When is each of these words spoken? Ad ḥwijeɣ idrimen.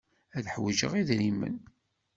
Ad 0.37 0.45
ḥwijeɣ 0.53 0.91
idrimen. 1.01 1.55